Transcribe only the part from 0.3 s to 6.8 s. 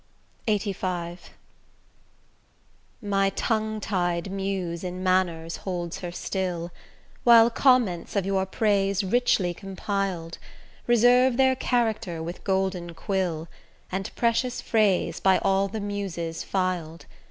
LXXXV My tongue tied Muse in manners holds her still,